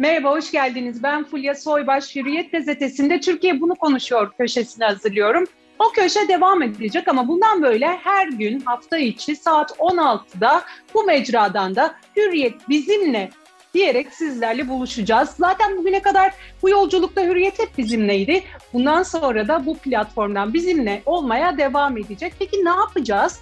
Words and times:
Merhaba, 0.00 0.30
hoş 0.30 0.50
geldiniz. 0.50 1.02
Ben 1.02 1.24
Fulya 1.24 1.54
Soybaş, 1.54 2.16
Hürriyet 2.16 2.52
Gazetesi'nde 2.52 3.20
Türkiye 3.20 3.60
Bunu 3.60 3.74
Konuşuyor 3.74 4.32
köşesini 4.38 4.84
hazırlıyorum. 4.84 5.44
O 5.78 5.92
köşe 5.92 6.28
devam 6.28 6.62
edecek 6.62 7.08
ama 7.08 7.28
bundan 7.28 7.62
böyle 7.62 7.86
her 7.86 8.28
gün 8.28 8.60
hafta 8.60 8.98
içi 8.98 9.36
saat 9.36 9.70
16'da 9.70 10.62
bu 10.94 11.04
mecradan 11.04 11.76
da 11.76 11.94
Hürriyet 12.16 12.68
bizimle 12.68 13.30
diyerek 13.74 14.14
sizlerle 14.14 14.68
buluşacağız. 14.68 15.30
Zaten 15.38 15.76
bugüne 15.76 16.02
kadar 16.02 16.32
bu 16.62 16.70
yolculukta 16.70 17.22
Hürriyet 17.22 17.58
hep 17.58 17.78
bizimleydi. 17.78 18.42
Bundan 18.72 19.02
sonra 19.02 19.48
da 19.48 19.66
bu 19.66 19.78
platformdan 19.78 20.54
bizimle 20.54 21.02
olmaya 21.06 21.58
devam 21.58 21.98
edecek. 21.98 22.32
Peki 22.38 22.64
ne 22.64 22.70
yapacağız? 22.70 23.40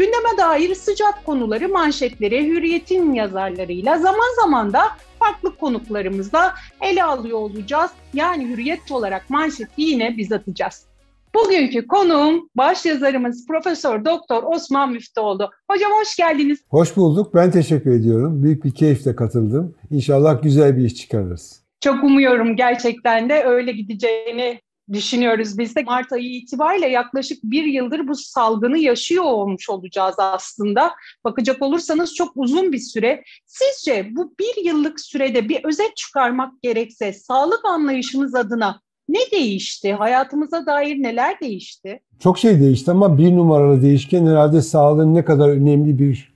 Gündeme 0.00 0.38
dair 0.38 0.74
sıcak 0.74 1.26
konuları, 1.26 1.68
manşetleri 1.68 2.46
Hürriyet'in 2.46 3.12
yazarlarıyla 3.12 3.98
zaman 3.98 4.36
zaman 4.42 4.72
da 4.72 4.82
farklı 5.18 5.56
konuklarımızla 5.56 6.54
ele 6.80 7.04
alıyor 7.04 7.38
olacağız. 7.38 7.90
Yani 8.14 8.48
Hürriyet 8.48 8.92
olarak 8.92 9.30
manşeti 9.30 9.82
yine 9.82 10.16
biz 10.16 10.32
atacağız. 10.32 10.86
Bugünkü 11.34 11.86
konuğum 11.86 12.48
baş 12.54 12.86
yazarımız 12.86 13.46
Profesör 13.46 14.04
Doktor 14.04 14.42
Osman 14.42 14.92
Müftüoğlu. 14.92 15.50
Hocam 15.70 15.90
hoş 16.00 16.16
geldiniz. 16.16 16.58
Hoş 16.68 16.96
bulduk. 16.96 17.34
Ben 17.34 17.50
teşekkür 17.50 17.90
ediyorum. 17.90 18.42
Büyük 18.42 18.64
bir 18.64 18.74
keyifle 18.74 19.16
katıldım. 19.16 19.74
İnşallah 19.90 20.42
güzel 20.42 20.76
bir 20.76 20.84
iş 20.84 20.94
çıkarırız. 20.94 21.62
Çok 21.80 22.04
umuyorum 22.04 22.56
gerçekten 22.56 23.28
de 23.28 23.44
öyle 23.44 23.72
gideceğini 23.72 24.60
düşünüyoruz 24.92 25.58
biz 25.58 25.76
de. 25.76 25.82
Mart 25.82 26.12
ayı 26.12 26.30
itibariyle 26.30 26.86
yaklaşık 26.88 27.38
bir 27.44 27.64
yıldır 27.64 28.08
bu 28.08 28.14
salgını 28.14 28.78
yaşıyor 28.78 29.24
olmuş 29.24 29.70
olacağız 29.70 30.14
aslında. 30.18 30.92
Bakacak 31.24 31.62
olursanız 31.62 32.14
çok 32.14 32.32
uzun 32.34 32.72
bir 32.72 32.78
süre. 32.78 33.22
Sizce 33.46 34.08
bu 34.10 34.34
bir 34.40 34.64
yıllık 34.64 35.00
sürede 35.00 35.48
bir 35.48 35.64
özet 35.64 35.96
çıkarmak 35.96 36.62
gerekse 36.62 37.12
sağlık 37.12 37.64
anlayışımız 37.64 38.34
adına 38.34 38.80
ne 39.08 39.30
değişti? 39.32 39.92
Hayatımıza 39.92 40.66
dair 40.66 41.02
neler 41.02 41.40
değişti? 41.40 42.00
Çok 42.18 42.38
şey 42.38 42.60
değişti 42.60 42.90
ama 42.90 43.18
bir 43.18 43.36
numaralı 43.36 43.82
değişken 43.82 44.26
herhalde 44.26 44.62
sağlığın 44.62 45.14
ne 45.14 45.24
kadar 45.24 45.48
önemli 45.48 45.98
bir 45.98 46.29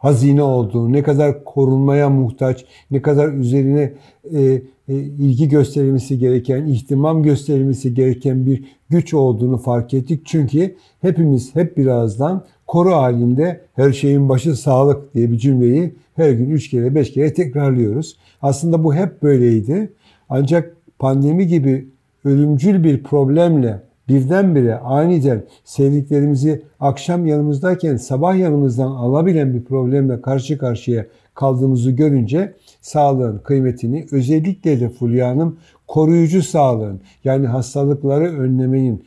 hazine 0.00 0.42
olduğu, 0.42 0.92
ne 0.92 1.02
kadar 1.02 1.44
korunmaya 1.44 2.10
muhtaç, 2.10 2.64
ne 2.90 3.02
kadar 3.02 3.32
üzerine 3.32 3.92
e, 4.32 4.42
e, 4.88 4.94
ilgi 4.94 5.48
gösterilmesi 5.48 6.18
gereken, 6.18 6.66
ihtimam 6.66 7.22
gösterilmesi 7.22 7.94
gereken 7.94 8.46
bir 8.46 8.64
güç 8.90 9.14
olduğunu 9.14 9.58
fark 9.58 9.94
ettik. 9.94 10.20
Çünkü 10.24 10.76
hepimiz 11.00 11.54
hep 11.54 11.76
birazdan 11.76 12.44
koru 12.66 12.92
halinde 12.92 13.60
her 13.76 13.92
şeyin 13.92 14.28
başı 14.28 14.56
sağlık 14.56 15.14
diye 15.14 15.32
bir 15.32 15.38
cümleyi 15.38 15.94
her 16.16 16.30
gün 16.30 16.50
üç 16.50 16.70
kere 16.70 16.94
beş 16.94 17.12
kere 17.12 17.34
tekrarlıyoruz. 17.34 18.16
Aslında 18.42 18.84
bu 18.84 18.94
hep 18.94 19.22
böyleydi. 19.22 19.92
Ancak 20.28 20.76
pandemi 20.98 21.46
gibi 21.46 21.88
ölümcül 22.24 22.84
bir 22.84 23.02
problemle 23.02 23.89
birdenbire 24.10 24.78
aniden 24.78 25.44
sevdiklerimizi 25.64 26.62
akşam 26.80 27.26
yanımızdayken 27.26 27.96
sabah 27.96 28.36
yanımızdan 28.36 28.90
alabilen 28.90 29.54
bir 29.54 29.64
problemle 29.64 30.20
karşı 30.20 30.58
karşıya 30.58 31.06
kaldığımızı 31.34 31.90
görünce 31.90 32.54
sağlığın 32.80 33.38
kıymetini 33.38 34.06
özellikle 34.12 34.80
de 34.80 34.88
Fulya 34.88 35.28
Hanım 35.28 35.58
koruyucu 35.88 36.42
sağlığın 36.42 37.00
yani 37.24 37.46
hastalıkları 37.46 38.24
önlemenin 38.24 39.04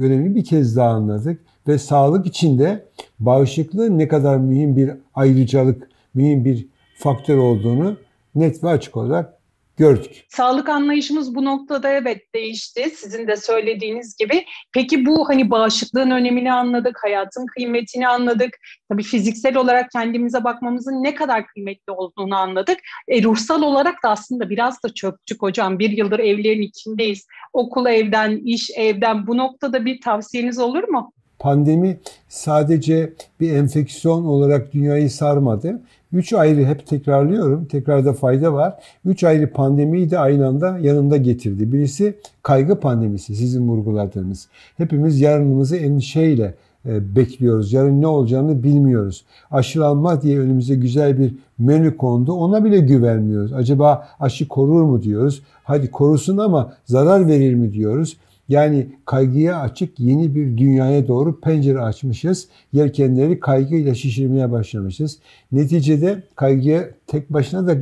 önemli 0.00 0.34
bir 0.34 0.44
kez 0.44 0.76
daha 0.76 0.90
anladık 0.90 1.40
ve 1.68 1.78
sağlık 1.78 2.26
içinde 2.26 2.84
bağışıklığın 3.20 3.98
ne 3.98 4.08
kadar 4.08 4.38
mühim 4.38 4.76
bir 4.76 4.90
ayrıcalık, 5.14 5.88
mühim 6.14 6.44
bir 6.44 6.66
faktör 6.98 7.36
olduğunu 7.36 7.96
net 8.34 8.64
ve 8.64 8.68
açık 8.68 8.96
olarak 8.96 9.34
gördük. 9.76 10.24
Sağlık 10.28 10.68
anlayışımız 10.68 11.34
bu 11.34 11.44
noktada 11.44 11.88
evet 11.88 12.34
değişti. 12.34 12.90
Sizin 12.96 13.28
de 13.28 13.36
söylediğiniz 13.36 14.16
gibi. 14.16 14.44
Peki 14.72 15.06
bu 15.06 15.28
hani 15.28 15.50
bağışıklığın 15.50 16.10
önemini 16.10 16.52
anladık, 16.52 16.98
hayatın 17.02 17.46
kıymetini 17.46 18.08
anladık. 18.08 18.50
Tabii 18.88 19.02
fiziksel 19.02 19.56
olarak 19.56 19.90
kendimize 19.90 20.44
bakmamızın 20.44 21.02
ne 21.02 21.14
kadar 21.14 21.46
kıymetli 21.46 21.92
olduğunu 21.92 22.36
anladık. 22.36 22.78
E, 23.08 23.22
ruhsal 23.22 23.62
olarak 23.62 24.02
da 24.04 24.10
aslında 24.10 24.50
biraz 24.50 24.82
da 24.82 24.94
çöktük 24.94 25.42
hocam. 25.42 25.78
Bir 25.78 25.90
yıldır 25.90 26.18
evlerin 26.18 26.62
içindeyiz. 26.62 27.26
Okul 27.52 27.86
evden, 27.86 28.40
iş 28.44 28.70
evden. 28.76 29.26
Bu 29.26 29.36
noktada 29.36 29.84
bir 29.84 30.00
tavsiyeniz 30.00 30.58
olur 30.58 30.88
mu? 30.88 31.12
Pandemi 31.44 31.96
sadece 32.28 33.12
bir 33.40 33.52
enfeksiyon 33.52 34.24
olarak 34.24 34.72
dünyayı 34.72 35.10
sarmadı. 35.10 35.80
Üç 36.12 36.32
ayrı 36.32 36.64
hep 36.64 36.86
tekrarlıyorum. 36.86 37.64
Tekrarda 37.64 38.12
fayda 38.12 38.52
var. 38.52 38.74
Üç 39.04 39.24
ayrı 39.24 39.52
pandemiyi 39.52 40.10
de 40.10 40.18
aynı 40.18 40.46
anda 40.46 40.78
yanında 40.78 41.16
getirdi. 41.16 41.72
Birisi 41.72 42.14
kaygı 42.42 42.80
pandemisi 42.80 43.36
sizin 43.36 43.68
vurguladığınız. 43.68 44.48
Hepimiz 44.76 45.20
yarınımızı 45.20 45.76
endişeyle 45.76 46.54
e, 46.86 47.16
bekliyoruz. 47.16 47.72
Yarın 47.72 48.00
ne 48.00 48.06
olacağını 48.06 48.62
bilmiyoruz. 48.62 49.24
Aşılanma 49.50 50.22
diye 50.22 50.40
önümüze 50.40 50.74
güzel 50.74 51.18
bir 51.18 51.34
menü 51.58 51.96
kondu. 51.96 52.32
Ona 52.32 52.64
bile 52.64 52.78
güvenmiyoruz. 52.78 53.52
Acaba 53.52 54.08
aşı 54.20 54.48
korur 54.48 54.82
mu 54.82 55.02
diyoruz. 55.02 55.42
Hadi 55.64 55.90
korusun 55.90 56.38
ama 56.38 56.72
zarar 56.84 57.28
verir 57.28 57.54
mi 57.54 57.72
diyoruz. 57.72 58.16
Yani 58.48 58.86
kaygıya 59.04 59.60
açık 59.60 60.00
yeni 60.00 60.34
bir 60.34 60.58
dünyaya 60.58 61.08
doğru 61.08 61.40
pencere 61.40 61.80
açmışız. 61.80 62.48
Yelkenleri 62.72 63.40
kaygıyla 63.40 63.94
şişirmeye 63.94 64.52
başlamışız. 64.52 65.18
Neticede 65.52 66.22
kaygıya 66.36 66.88
tek 67.06 67.32
başına 67.32 67.66
da 67.66 67.76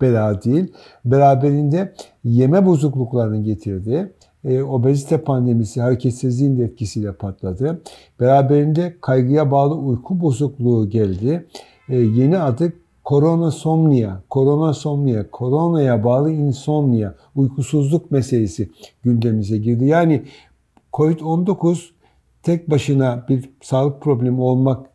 bela 0.00 0.42
değil. 0.42 0.72
Beraberinde 1.04 1.92
yeme 2.24 2.66
bozukluklarını 2.66 3.42
getirdi. 3.42 4.12
E, 4.44 4.62
obezite 4.62 5.18
pandemisi 5.18 5.80
hareketsizliğin 5.80 6.58
de 6.58 6.64
etkisiyle 6.64 7.12
patladı. 7.12 7.82
Beraberinde 8.20 8.96
kaygıya 9.00 9.50
bağlı 9.50 9.74
uyku 9.74 10.20
bozukluğu 10.20 10.90
geldi. 10.90 11.46
E, 11.88 11.96
yeni 11.96 12.38
adı 12.38 12.72
koronasomnia, 13.08 14.22
koronasomnia, 14.30 15.30
koronaya 15.30 16.04
bağlı 16.04 16.32
insomnia, 16.32 17.14
uykusuzluk 17.36 18.10
meselesi 18.10 18.70
gündemimize 19.04 19.58
girdi. 19.58 19.84
Yani 19.84 20.22
COVID-19 20.92 21.78
tek 22.42 22.70
başına 22.70 23.24
bir 23.28 23.50
sağlık 23.62 24.00
problemi 24.00 24.40
olmak 24.40 24.86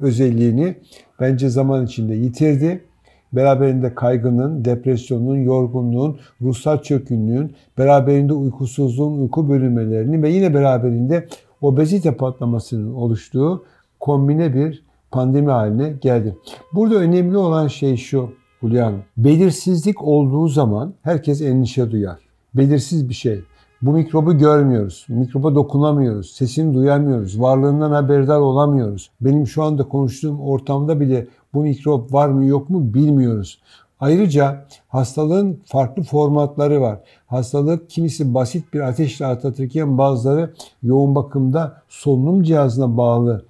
özelliğini 0.00 0.76
bence 1.20 1.48
zaman 1.48 1.86
içinde 1.86 2.14
yitirdi. 2.14 2.84
Beraberinde 3.32 3.94
kaygının, 3.94 4.64
depresyonun, 4.64 5.36
yorgunluğun, 5.36 6.18
ruhsal 6.42 6.82
çökünlüğün, 6.82 7.52
beraberinde 7.78 8.32
uykusuzluğun, 8.32 9.18
uyku 9.18 9.48
bölünmelerinin 9.48 10.22
ve 10.22 10.30
yine 10.30 10.54
beraberinde 10.54 11.28
obezite 11.60 12.16
patlamasının 12.16 12.94
oluştuğu 12.94 13.64
kombine 14.00 14.54
bir 14.54 14.87
pandemi 15.10 15.50
haline 15.50 15.94
geldi. 16.00 16.36
Burada 16.74 16.94
önemli 16.94 17.36
olan 17.36 17.68
şey 17.68 17.96
şu 17.96 18.30
Hülya. 18.62 18.92
Belirsizlik 19.16 20.02
olduğu 20.02 20.48
zaman 20.48 20.94
herkes 21.02 21.42
endişe 21.42 21.90
duyar. 21.90 22.18
Belirsiz 22.54 23.08
bir 23.08 23.14
şey. 23.14 23.40
Bu 23.82 23.92
mikrobu 23.92 24.38
görmüyoruz. 24.38 25.06
Mikroba 25.08 25.54
dokunamıyoruz. 25.54 26.30
Sesini 26.30 26.74
duyamıyoruz. 26.74 27.40
Varlığından 27.40 27.90
haberdar 27.90 28.38
olamıyoruz. 28.40 29.10
Benim 29.20 29.46
şu 29.46 29.62
anda 29.62 29.88
konuştuğum 29.88 30.40
ortamda 30.40 31.00
bile 31.00 31.26
bu 31.54 31.62
mikrop 31.62 32.12
var 32.12 32.28
mı 32.28 32.44
yok 32.44 32.70
mu 32.70 32.94
bilmiyoruz. 32.94 33.58
Ayrıca 34.00 34.64
hastalığın 34.88 35.60
farklı 35.64 36.02
formatları 36.02 36.80
var. 36.80 37.00
Hastalık 37.26 37.90
kimisi 37.90 38.34
basit 38.34 38.74
bir 38.74 38.80
ateşle 38.80 39.26
atlatırken 39.26 39.98
bazıları 39.98 40.54
yoğun 40.82 41.14
bakımda 41.14 41.82
solunum 41.88 42.42
cihazına 42.42 42.96
bağlı 42.96 43.44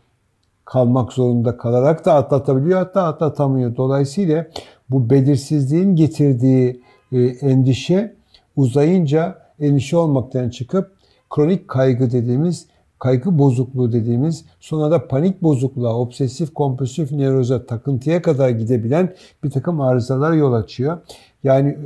kalmak 0.69 1.13
zorunda 1.13 1.57
kalarak 1.57 2.05
da 2.05 2.15
atlatabiliyor 2.15 2.79
hatta 2.79 3.03
atlatamıyor. 3.03 3.77
Dolayısıyla 3.77 4.47
bu 4.91 5.11
belirsizliğin 5.11 5.97
getirdiği 5.97 6.83
e, 7.13 7.19
endişe 7.23 8.17
uzayınca 8.57 9.39
endişe 9.61 9.97
olmaktan 9.97 10.51
çıkıp 10.51 10.93
kronik 11.31 11.69
kaygı 11.69 12.11
dediğimiz 12.11 12.67
kaygı 12.99 13.39
bozukluğu 13.39 13.93
dediğimiz 13.93 14.45
sonra 14.61 14.91
da 14.91 15.09
panik 15.09 15.43
bozukluğa, 15.43 15.95
obsesif 15.95 16.55
kompulsif 16.55 17.13
nevroza, 17.13 17.67
takıntıya 17.67 18.23
kadar 18.23 18.51
gidebilen 18.51 19.15
bir 19.45 19.51
takım 19.51 19.81
arızalar 19.81 20.33
yol 20.33 20.53
açıyor. 20.53 20.99
Yani 21.45 21.79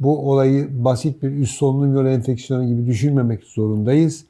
bu 0.00 0.30
olayı 0.30 0.84
basit 0.84 1.22
bir 1.22 1.30
üst 1.30 1.58
solunum 1.58 1.94
yolu 1.94 2.08
enfeksiyonu 2.08 2.66
gibi 2.66 2.86
düşünmemek 2.86 3.44
zorundayız. 3.44 4.24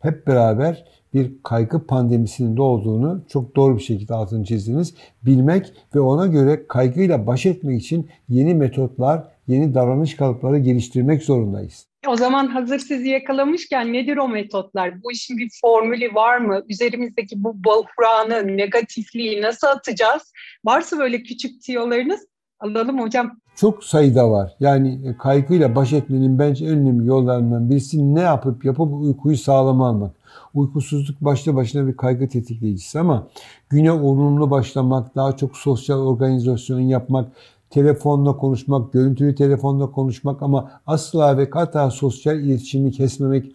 Hep 0.00 0.26
beraber 0.26 0.84
bir 1.14 1.32
kaygı 1.42 1.86
pandemisinin 1.86 2.56
de 2.56 2.62
olduğunu 2.62 3.24
çok 3.28 3.56
doğru 3.56 3.76
bir 3.76 3.82
şekilde 3.82 4.14
altını 4.14 4.44
çizdiniz. 4.44 4.94
Bilmek 5.22 5.72
ve 5.94 6.00
ona 6.00 6.26
göre 6.26 6.66
kaygıyla 6.68 7.26
baş 7.26 7.46
etmek 7.46 7.82
için 7.82 8.10
yeni 8.28 8.54
metotlar, 8.54 9.24
yeni 9.46 9.74
davranış 9.74 10.16
kalıpları 10.16 10.58
geliştirmek 10.58 11.22
zorundayız. 11.22 11.86
O 12.08 12.16
zaman 12.16 12.46
hazır 12.46 12.78
sizi 12.78 13.08
yakalamışken 13.08 13.92
nedir 13.92 14.16
o 14.16 14.28
metotlar? 14.28 15.02
Bu 15.02 15.12
işin 15.12 15.38
bir 15.38 15.50
formülü 15.60 16.14
var 16.14 16.38
mı? 16.38 16.62
Üzerimizdeki 16.68 17.44
bu 17.44 17.54
buhranı, 17.64 18.56
negatifliği 18.56 19.42
nasıl 19.42 19.66
atacağız? 19.66 20.32
Varsa 20.64 20.98
böyle 20.98 21.22
küçük 21.22 21.62
tiyolarınız 21.62 22.20
alalım 22.60 23.00
hocam. 23.00 23.40
çok 23.56 23.84
sayıda 23.84 24.30
var. 24.30 24.52
Yani 24.60 25.08
e, 25.08 25.16
kaygıyla 25.16 25.76
baş 25.76 25.92
etmenin 25.92 26.38
bence 26.38 26.64
en 26.64 26.70
önemli 26.70 27.06
yollarından 27.06 27.70
birisi 27.70 28.14
ne 28.14 28.20
yapıp 28.20 28.64
yapıp 28.64 28.94
uykuyu 28.94 29.36
sağlama 29.36 29.88
almak. 29.88 30.10
Uykusuzluk 30.54 31.20
başlı 31.20 31.54
başına 31.54 31.86
bir 31.86 31.96
kaygı 31.96 32.28
tetikleyicisi 32.28 33.00
ama 33.00 33.26
güne 33.68 33.92
olumlu 33.92 34.50
başlamak, 34.50 35.16
daha 35.16 35.36
çok 35.36 35.56
sosyal 35.56 35.98
organizasyon 35.98 36.80
yapmak, 36.80 37.32
telefonla 37.70 38.36
konuşmak, 38.36 38.92
görüntülü 38.92 39.34
telefonla 39.34 39.90
konuşmak 39.90 40.42
ama 40.42 40.70
asla 40.86 41.38
ve 41.38 41.50
kata 41.50 41.90
sosyal 41.90 42.40
iletişimi 42.40 42.92
kesmemek, 42.92 43.52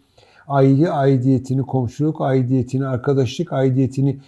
aile 0.48 0.90
aidiyetini, 0.92 1.62
komşuluk 1.62 2.22
aidiyetini, 2.22 2.88
arkadaşlık 2.88 3.54
aidiyetini 3.54 4.20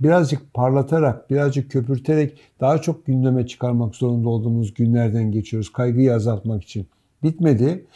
birazcık 0.00 0.54
parlatarak, 0.54 1.30
birazcık 1.30 1.70
köpürterek 1.70 2.38
daha 2.60 2.78
çok 2.78 3.06
gündeme 3.06 3.46
çıkarmak 3.46 3.94
zorunda 3.94 4.28
olduğumuz 4.28 4.74
günlerden 4.74 5.32
geçiyoruz. 5.32 5.72
Kaygıyı 5.72 6.14
azaltmak 6.14 6.62
için. 6.62 6.86
Bitmedi. 7.22 7.86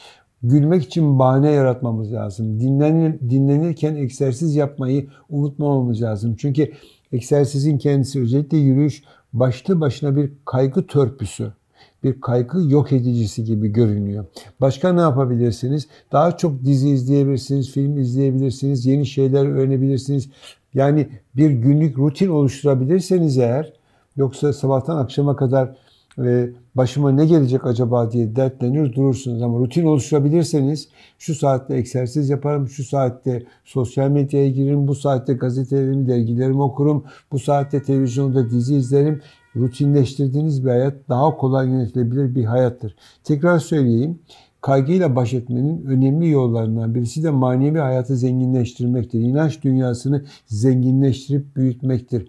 Gülmek 0.43 0.83
için 0.83 1.19
bahane 1.19 1.51
yaratmamız 1.51 2.13
lazım. 2.13 2.61
Dinlenir, 2.61 3.21
dinlenirken 3.31 3.95
egzersiz 3.95 4.57
yapmayı 4.57 5.09
unutmamamız 5.29 6.03
lazım. 6.03 6.37
Çünkü 6.39 6.73
egzersizin 7.13 7.79
kendisi 7.79 8.21
özellikle 8.21 8.57
yürüyüş 8.57 9.03
başlı 9.33 9.81
başına 9.81 10.17
bir 10.17 10.33
kaygı 10.45 10.87
törpüsü 10.87 11.53
bir 12.05 12.21
kaygı 12.21 12.69
yok 12.69 12.93
edicisi 12.93 13.45
gibi 13.45 13.69
görünüyor. 13.69 14.25
Başka 14.61 14.93
ne 14.93 15.01
yapabilirsiniz? 15.01 15.89
Daha 16.13 16.37
çok 16.37 16.65
dizi 16.65 16.89
izleyebilirsiniz, 16.89 17.71
film 17.71 17.99
izleyebilirsiniz, 17.99 18.87
yeni 18.87 19.07
şeyler 19.07 19.47
öğrenebilirsiniz. 19.47 20.29
Yani 20.75 21.09
bir 21.37 21.51
günlük 21.51 21.99
rutin 21.99 22.29
oluşturabilirseniz 22.29 23.39
eğer, 23.39 23.73
yoksa 24.17 24.53
sabahtan 24.53 24.97
akşama 24.97 25.37
kadar 25.37 25.77
e, 26.19 26.51
başıma 26.75 27.11
ne 27.11 27.27
gelecek 27.27 27.67
acaba 27.67 28.13
diye 28.13 28.37
dertlenir 28.37 28.93
durursunuz. 28.93 29.43
Ama 29.43 29.59
rutin 29.59 29.87
oluşturabilirseniz 29.87 30.89
şu 31.19 31.35
saatte 31.35 31.75
egzersiz 31.75 32.31
yaparım, 32.31 32.69
şu 32.69 32.85
saatte 32.85 33.43
sosyal 33.65 34.11
medyaya 34.11 34.49
girerim, 34.49 34.89
bu 34.89 34.95
saatte 34.95 35.33
gazetelerimi, 35.33 36.09
dergilerimi 36.09 36.63
okurum, 36.63 37.05
bu 37.33 37.39
saatte 37.39 37.83
televizyonda 37.83 38.51
dizi 38.51 38.75
izlerim. 38.75 39.21
Rutinleştirdiğiniz 39.57 40.65
bir 40.65 40.71
hayat 40.71 40.95
daha 41.09 41.37
kolay 41.37 41.69
yönetilebilir 41.69 42.35
bir 42.35 42.45
hayattır. 42.45 42.97
Tekrar 43.25 43.59
söyleyeyim. 43.59 44.19
Kaygıyla 44.61 45.17
baş 45.17 45.35
etmenin 45.35 45.85
önemli 45.87 46.31
yollarından 46.31 46.95
birisi 46.95 47.23
de 47.23 47.31
manevi 47.31 47.79
hayatı 47.79 48.17
zenginleştirmektir. 48.17 49.21
İnanç 49.21 49.63
dünyasını 49.63 50.25
zenginleştirip 50.47 51.57
büyütmektir. 51.57 52.29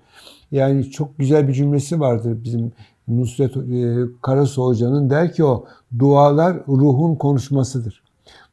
Yani 0.51 0.91
çok 0.91 1.17
güzel 1.17 1.47
bir 1.47 1.53
cümlesi 1.53 1.99
vardır 1.99 2.37
bizim 2.43 2.71
Nusret 3.07 3.57
e, 3.57 3.95
Karasu 4.21 4.63
Hoca'nın 4.63 5.09
der 5.09 5.33
ki 5.33 5.43
o 5.43 5.65
dualar 5.99 6.57
ruhun 6.67 7.15
konuşmasıdır. 7.15 8.03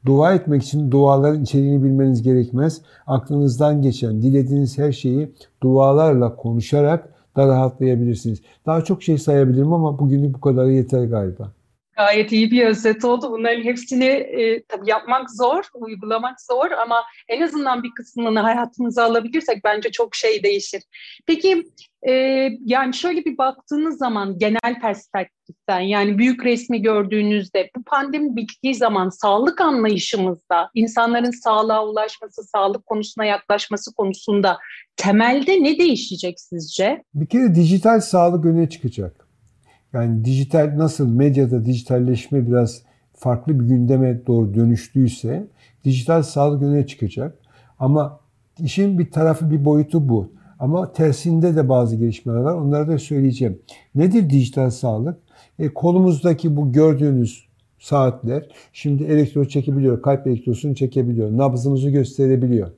Dua 0.07 0.35
etmek 0.35 0.63
için 0.63 0.91
duaların 0.91 1.43
içeriğini 1.43 1.83
bilmeniz 1.83 2.23
gerekmez. 2.23 2.81
Aklınızdan 3.07 3.83
geçen, 3.83 4.23
dilediğiniz 4.23 4.79
her 4.79 4.93
şeyi 4.93 5.33
dualarla 5.63 6.37
konuşarak 6.37 7.09
da 7.37 7.47
rahatlayabilirsiniz. 7.47 8.43
Daha 8.67 8.85
çok 8.85 9.03
şey 9.03 9.19
sayabilirim 9.19 9.73
ama 9.73 9.99
bugünlük 9.99 10.35
bu 10.35 10.41
kadarı 10.41 10.73
yeter 10.73 11.05
galiba. 11.05 11.53
Gayet 12.01 12.33
iyi 12.33 12.51
bir 12.51 12.67
özet 12.67 13.05
oldu. 13.05 13.31
Bunların 13.31 13.63
hepsini 13.63 14.05
e, 14.05 14.63
tabii 14.63 14.91
yapmak 14.91 15.31
zor, 15.31 15.65
uygulamak 15.75 16.41
zor 16.41 16.71
ama 16.71 17.05
en 17.29 17.41
azından 17.41 17.83
bir 17.83 17.91
kısmını 17.91 18.41
hayatımıza 18.41 19.05
alabilirsek 19.05 19.65
bence 19.65 19.91
çok 19.91 20.15
şey 20.15 20.43
değişir. 20.43 20.83
Peki 21.27 21.65
e, 22.09 22.13
yani 22.65 22.95
şöyle 22.95 23.25
bir 23.25 23.39
baktığınız 23.39 23.99
zaman 23.99 24.39
genel 24.39 24.81
perspektiften 24.81 25.81
yani 25.81 26.19
büyük 26.19 26.45
resmi 26.45 26.83
gördüğünüzde 26.83 27.71
bu 27.77 27.83
pandemi 27.83 28.37
bittiği 28.37 28.75
zaman 28.75 29.09
sağlık 29.09 29.61
anlayışımızda 29.61 30.71
insanların 30.75 31.43
sağlığa 31.45 31.87
ulaşması, 31.87 32.43
sağlık 32.43 32.87
konusuna 32.87 33.25
yaklaşması 33.25 33.95
konusunda 33.95 34.59
temelde 34.97 35.63
ne 35.63 35.79
değişecek 35.79 36.41
sizce? 36.41 37.05
Bir 37.15 37.27
kere 37.27 37.55
dijital 37.55 38.01
sağlık 38.01 38.45
öne 38.45 38.69
çıkacak. 38.69 39.20
Yani 39.93 40.25
dijital 40.25 40.73
nasıl 40.77 41.09
medyada 41.09 41.65
dijitalleşme 41.65 42.47
biraz 42.47 42.83
farklı 43.15 43.61
bir 43.61 43.65
gündeme 43.65 44.27
doğru 44.27 44.55
dönüştüyse 44.55 45.47
dijital 45.85 46.23
sağlık 46.23 46.63
öne 46.63 46.87
çıkacak. 46.87 47.39
Ama 47.79 48.21
işin 48.59 48.99
bir 48.99 49.11
tarafı 49.11 49.51
bir 49.51 49.65
boyutu 49.65 50.09
bu. 50.09 50.33
Ama 50.59 50.93
tersinde 50.93 51.57
de 51.57 51.69
bazı 51.69 51.97
gelişmeler 51.97 52.39
var. 52.39 52.55
Onları 52.55 52.89
da 52.89 52.99
söyleyeceğim. 52.99 53.59
Nedir 53.95 54.31
dijital 54.31 54.71
sağlık? 54.71 55.19
E, 55.59 55.69
kolumuzdaki 55.69 56.57
bu 56.57 56.73
gördüğünüz 56.73 57.49
saatler 57.79 58.49
şimdi 58.73 59.05
elektro 59.05 59.45
çekebiliyor. 59.45 60.03
Kalp 60.03 60.27
elektrosunu 60.27 60.75
çekebiliyor. 60.75 61.37
Nabzımızı 61.37 61.91
gösterebiliyor. 61.91 62.71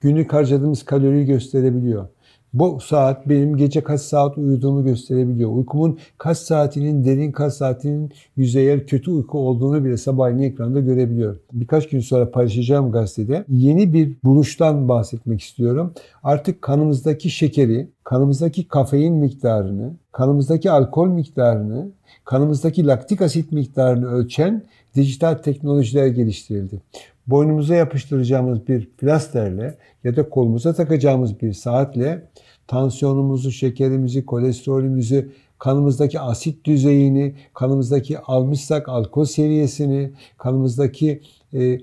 Günlük 0.00 0.32
harcadığımız 0.32 0.84
kaloriyi 0.84 1.26
gösterebiliyor. 1.26 2.08
Bu 2.54 2.80
saat 2.80 3.28
benim 3.28 3.56
gece 3.56 3.80
kaç 3.80 4.00
saat 4.00 4.38
uyuduğumu 4.38 4.84
gösterebiliyor. 4.84 5.50
Uykumun 5.50 5.98
kaç 6.18 6.38
saatinin 6.38 7.04
derin 7.04 7.32
kaç 7.32 7.52
saatinin 7.52 8.12
yüzeyel 8.36 8.86
kötü 8.86 9.10
uyku 9.10 9.38
olduğunu 9.38 9.84
bile 9.84 9.96
sabahleyin 9.96 10.52
ekranda 10.52 10.80
görebiliyor. 10.80 11.36
Birkaç 11.52 11.88
gün 11.88 12.00
sonra 12.00 12.30
paylaşacağım 12.30 12.92
gazetede. 12.92 13.44
Yeni 13.48 13.92
bir 13.92 14.16
buluştan 14.24 14.88
bahsetmek 14.88 15.40
istiyorum. 15.40 15.92
Artık 16.22 16.62
kanımızdaki 16.62 17.30
şekeri, 17.30 17.88
kanımızdaki 18.04 18.68
kafein 18.68 19.14
miktarını, 19.14 19.92
kanımızdaki 20.12 20.70
alkol 20.70 21.08
miktarını, 21.08 21.88
kanımızdaki 22.24 22.86
laktik 22.86 23.22
asit 23.22 23.52
miktarını 23.52 24.06
ölçen 24.06 24.62
dijital 24.94 25.34
teknolojiler 25.34 26.06
geliştirildi 26.06 26.80
boynumuza 27.28 27.74
yapıştıracağımız 27.74 28.68
bir 28.68 28.86
plasterle 28.86 29.78
ya 30.04 30.16
da 30.16 30.28
kolumuza 30.28 30.74
takacağımız 30.74 31.40
bir 31.40 31.52
saatle 31.52 32.28
tansiyonumuzu, 32.66 33.52
şekerimizi, 33.52 34.26
kolesterolümüzü, 34.26 35.32
kanımızdaki 35.58 36.20
asit 36.20 36.66
düzeyini, 36.66 37.34
kanımızdaki 37.54 38.18
almışsak 38.18 38.88
alkol 38.88 39.24
seviyesini, 39.24 40.12
kanımızdaki 40.38 41.20
e, 41.52 41.64
e, 41.64 41.80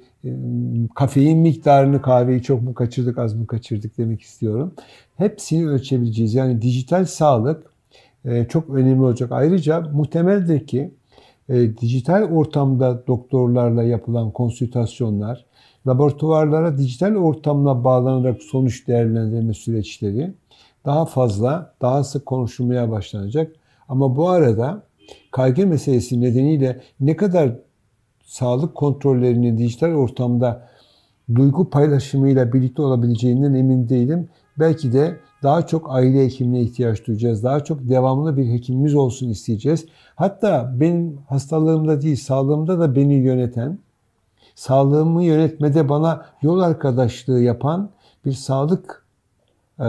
kafein 0.95 1.39
miktarını, 1.39 2.01
kahveyi 2.01 2.41
çok 2.41 2.61
mu 2.61 2.73
kaçırdık, 2.73 3.17
az 3.17 3.33
mı 3.33 3.47
kaçırdık 3.47 3.97
demek 3.97 4.21
istiyorum. 4.21 4.73
Hepsini 5.17 5.67
ölçebileceğiz. 5.67 6.33
Yani 6.33 6.61
dijital 6.61 7.05
sağlık 7.05 7.63
e, 8.25 8.45
çok 8.45 8.69
önemli 8.69 9.01
olacak. 9.01 9.31
Ayrıca 9.31 9.81
muhtemeldir 9.81 10.67
ki 10.67 10.91
e, 11.49 11.77
dijital 11.77 12.23
ortamda 12.23 13.07
doktorlarla 13.07 13.83
yapılan 13.83 14.31
konsültasyonlar, 14.31 15.45
laboratuvarlara 15.87 16.77
dijital 16.77 17.15
ortamla 17.15 17.83
bağlanarak 17.83 18.41
sonuç 18.41 18.87
değerlendirme 18.87 19.53
süreçleri 19.53 20.33
daha 20.85 21.05
fazla, 21.05 21.73
daha 21.81 22.03
sık 22.03 22.25
konuşulmaya 22.25 22.91
başlanacak. 22.91 23.55
Ama 23.89 24.15
bu 24.15 24.29
arada 24.29 24.83
kaygı 25.31 25.67
meselesi 25.67 26.21
nedeniyle 26.21 26.81
ne 26.99 27.15
kadar 27.15 27.55
sağlık 28.25 28.75
kontrollerinin 28.75 29.57
dijital 29.57 29.91
ortamda 29.91 30.67
duygu 31.35 31.69
paylaşımıyla 31.69 32.53
birlikte 32.53 32.81
olabileceğinden 32.81 33.53
emin 33.53 33.89
değilim. 33.89 34.29
Belki 34.59 34.93
de 34.93 35.19
daha 35.45 35.67
çok 35.67 35.85
aile 35.89 36.25
hekimine 36.25 36.61
ihtiyaç 36.61 37.07
duyacağız. 37.07 37.43
Daha 37.43 37.63
çok 37.63 37.89
devamlı 37.89 38.37
bir 38.37 38.51
hekimimiz 38.51 38.95
olsun 38.95 39.29
isteyeceğiz. 39.29 39.85
Hatta 40.15 40.73
benim 40.79 41.17
hastalığımda 41.29 42.01
değil, 42.01 42.15
sağlığımda 42.15 42.79
da 42.79 42.95
beni 42.95 43.13
yöneten, 43.13 43.79
sağlığımı 44.55 45.23
yönetmede 45.23 45.89
bana 45.89 46.25
yol 46.41 46.59
arkadaşlığı 46.59 47.41
yapan 47.41 47.89
bir 48.25 48.31
sağlık 48.31 49.05
e, 49.79 49.85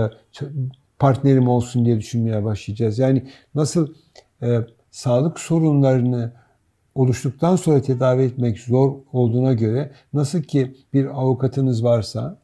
partnerim 0.98 1.48
olsun 1.48 1.84
diye 1.84 1.98
düşünmeye 1.98 2.44
başlayacağız. 2.44 2.98
Yani 2.98 3.26
nasıl 3.54 3.88
e, 4.42 4.60
sağlık 4.90 5.40
sorunlarını 5.40 6.32
oluştuktan 6.94 7.56
sonra 7.56 7.82
tedavi 7.82 8.22
etmek 8.22 8.58
zor 8.58 8.96
olduğuna 9.12 9.52
göre 9.52 9.92
nasıl 10.12 10.42
ki 10.42 10.76
bir 10.92 11.06
avukatınız 11.06 11.84
varsa, 11.84 12.38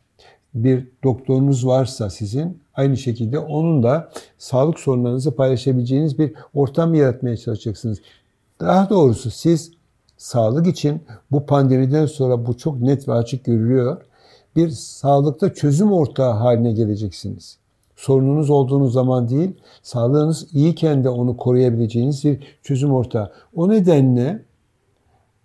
bir 0.55 0.89
doktorunuz 1.05 1.67
varsa 1.67 2.11
sizin 2.11 2.63
aynı 2.75 2.97
şekilde 2.97 3.39
onun 3.39 3.83
da 3.83 4.11
sağlık 4.39 4.81
sorunlarınızı 4.81 5.37
paylaşabileceğiniz 5.37 6.19
bir 6.19 6.33
ortam 6.55 6.95
yaratmaya 6.95 7.37
çalışacaksınız. 7.37 7.99
Daha 8.61 8.91
doğrusu 8.91 9.31
siz 9.31 9.73
sağlık 10.17 10.67
için 10.67 11.03
bu 11.31 11.47
pandemiden 11.47 12.07
sonra 12.07 12.47
bu 12.47 12.57
çok 12.57 12.81
net 12.81 13.09
ve 13.09 13.13
açık 13.13 13.45
görülüyor. 13.45 14.03
Bir 14.57 14.69
sağlıkta 14.69 15.55
çözüm 15.55 15.93
ortağı 15.93 16.33
haline 16.33 16.73
geleceksiniz. 16.73 17.59
Sorununuz 17.97 18.51
olduğunuz 18.51 18.93
zaman 18.93 19.29
değil, 19.29 19.51
sağlığınız 19.83 20.55
iyiyken 20.55 21.05
de 21.05 21.09
onu 21.09 21.37
koruyabileceğiniz 21.37 22.25
bir 22.25 22.59
çözüm 22.63 22.93
ortağı. 22.93 23.33
O 23.55 23.69
nedenle 23.69 24.43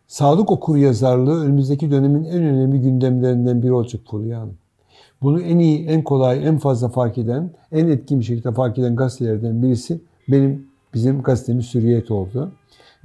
sağlık 0.08 0.52
okur 0.52 0.78
yazarlığı 0.78 1.44
önümüzdeki 1.44 1.92
dönemin 1.92 2.24
en 2.24 2.44
önemli 2.44 2.82
gündemlerinden 2.82 3.64
biri 3.64 3.74
olacak 3.74 4.02
Fulya 4.10 4.40
Hanım. 4.40 4.58
Bunu 5.22 5.42
en 5.42 5.60
iyi, 5.60 5.86
en 5.86 6.04
kolay, 6.04 6.48
en 6.48 6.58
fazla 6.58 6.90
fark 6.90 7.18
eden, 7.18 7.52
en 7.72 7.88
etkin 7.88 8.20
bir 8.20 8.26
şekilde 8.26 8.52
fark 8.52 8.78
eden 8.78 8.96
gazetelerden 8.96 9.64
birisi 9.64 10.02
benim 10.28 10.68
bizim 10.94 11.22
gazetemiz 11.22 11.76
Hürriyet 11.76 12.12
oldu. 12.12 12.52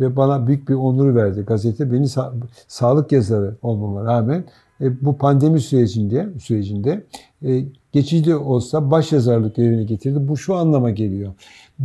Ve 0.00 0.16
bana 0.16 0.46
büyük 0.46 0.68
bir 0.68 0.74
onur 0.74 1.14
verdi 1.14 1.40
gazete. 1.40 1.92
Beni 1.92 2.04
sa- 2.04 2.32
sağlık 2.68 3.12
yazarı 3.12 3.56
olmama 3.62 4.04
rağmen 4.04 4.44
e, 4.80 5.04
bu 5.04 5.18
pandemi 5.18 5.60
sürecinde 5.60 6.28
sürecinde 6.40 7.04
e, 7.44 7.64
geçici 7.92 8.30
de 8.30 8.36
olsa 8.36 8.90
baş 8.90 9.12
yazarlık 9.12 9.56
görevine 9.56 9.84
getirdi. 9.84 10.28
Bu 10.28 10.36
şu 10.36 10.54
anlama 10.54 10.90
geliyor. 10.90 11.32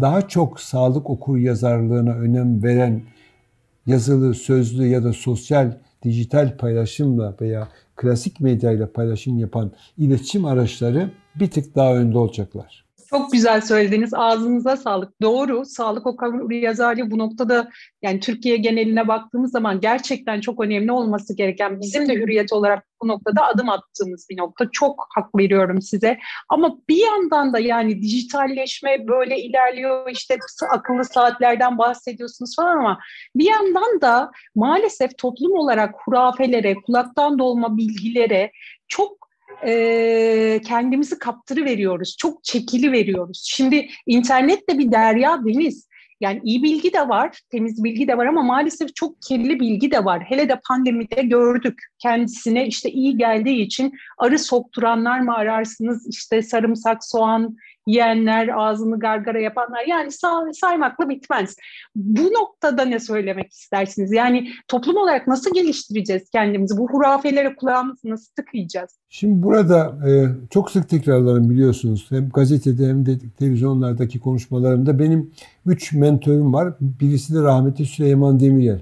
Daha 0.02 0.28
çok 0.28 0.60
sağlık 0.60 1.10
okur 1.10 1.38
yazarlığına 1.38 2.12
önem 2.12 2.64
veren 2.64 3.02
yazılı, 3.86 4.34
sözlü 4.34 4.88
ya 4.88 5.04
da 5.04 5.14
sosyal 5.14 5.78
dijital 6.04 6.58
paylaşımla 6.58 7.36
veya 7.42 7.68
klasik 7.98 8.40
medyayla 8.40 8.92
paylaşım 8.92 9.40
yapan 9.40 9.72
iletişim 9.98 10.46
araçları 10.46 11.12
bir 11.36 11.52
tık 11.52 11.76
daha 11.76 11.96
önde 11.96 12.18
olacaklar. 12.18 12.87
Çok 13.10 13.32
güzel 13.32 13.62
söylediniz. 13.62 14.14
Ağzınıza 14.14 14.78
sağlık. 14.78 15.22
Doğru. 15.22 15.66
Sağlık 15.66 16.08
okur 16.08 16.52
yazarlığı 16.52 17.12
bu 17.12 17.18
noktada 17.18 17.70
yani 18.02 18.20
Türkiye 18.20 18.58
geneline 18.58 19.08
baktığımız 19.08 19.52
zaman 19.52 19.82
gerçekten 19.82 20.42
çok 20.42 20.62
önemli 20.62 20.92
olması 20.92 21.36
gereken 21.36 21.82
bizim 21.82 22.10
de 22.10 22.14
hürriyet 22.14 22.54
olarak 22.54 22.84
bu 23.02 23.08
noktada 23.08 23.46
adım 23.48 23.70
attığımız 23.70 24.28
bir 24.30 24.38
nokta. 24.38 24.66
Çok 24.72 25.08
hak 25.16 25.36
veriyorum 25.38 25.82
size. 25.82 26.18
Ama 26.50 26.78
bir 26.90 27.06
yandan 27.06 27.54
da 27.54 27.60
yani 27.60 28.02
dijitalleşme 28.02 29.08
böyle 29.08 29.40
ilerliyor. 29.40 30.10
İşte 30.12 30.38
akıllı 30.70 31.06
saatlerden 31.06 31.78
bahsediyorsunuz 31.78 32.56
falan 32.56 32.78
ama 32.78 33.00
bir 33.36 33.46
yandan 33.46 34.02
da 34.02 34.32
maalesef 34.56 35.18
toplum 35.18 35.52
olarak 35.52 35.96
hurafelere, 36.06 36.76
kulaktan 36.86 37.40
dolma 37.40 37.78
bilgilere 37.78 38.52
çok 38.88 39.17
e, 39.66 40.62
kendimizi 40.66 41.20
kaptırı 41.20 41.66
veriyoruz. 41.66 42.16
Çok 42.20 42.44
çekili 42.44 42.92
veriyoruz. 42.92 43.44
Şimdi 43.50 43.88
internet 44.06 44.70
de 44.70 44.78
bir 44.78 44.92
derya 44.92 45.46
deniz. 45.46 45.88
Yani 46.22 46.42
iyi 46.44 46.64
bilgi 46.64 46.94
de 46.94 47.10
var, 47.10 47.40
temiz 47.50 47.84
bilgi 47.84 48.08
de 48.08 48.18
var 48.18 48.26
ama 48.26 48.42
maalesef 48.42 48.96
çok 48.96 49.22
kirli 49.22 49.60
bilgi 49.60 49.92
de 49.92 50.06
var. 50.06 50.24
Hele 50.24 50.50
de 50.50 50.60
pandemide 50.68 51.22
gördük. 51.22 51.80
Kendisine 52.00 52.68
işte 52.68 52.92
iyi 52.92 53.18
geldiği 53.18 53.62
için 53.62 53.94
arı 54.18 54.40
sokturanlar 54.40 55.20
mı 55.20 55.34
ararsınız? 55.36 56.08
İşte 56.10 56.42
sarımsak, 56.42 57.06
soğan 57.06 57.58
yiyenler, 57.88 58.48
ağzını 58.48 59.00
gargara 59.00 59.40
yapanlar 59.40 59.86
yani 59.88 60.12
say 60.12 60.54
saymakla 60.54 61.10
bitmez. 61.10 61.56
Bu 61.96 62.24
noktada 62.24 62.86
ne 62.86 63.00
söylemek 63.00 63.52
istersiniz? 63.52 64.12
Yani 64.12 64.50
toplum 64.68 64.98
olarak 64.98 65.28
nasıl 65.28 65.54
geliştireceğiz 65.54 66.30
kendimizi? 66.30 66.78
Bu 66.78 66.90
hurafelere 66.90 67.56
kulağımızı 67.56 68.10
nasıl 68.10 68.34
tıkayacağız? 68.34 68.92
Şimdi 69.10 69.44
burada 69.44 69.98
e, 70.10 70.12
çok 70.50 70.72
sık 70.72 70.90
tekrarlarım 70.90 71.50
biliyorsunuz. 71.50 72.06
Hem 72.10 72.30
gazetede 72.30 72.88
hem 72.88 73.06
de 73.06 73.18
televizyonlardaki 73.40 74.20
konuşmalarımda 74.20 75.00
benim 75.00 75.32
üç 75.66 75.94
mentorum 75.94 76.54
var. 76.54 76.74
Birisi 76.82 77.36
de 77.36 77.42
rahmetli 77.42 77.86
Süleyman 77.86 78.40
Demirel. 78.40 78.82